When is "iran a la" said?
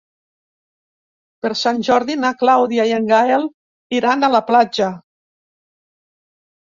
3.99-4.41